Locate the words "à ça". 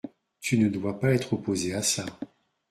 1.75-2.07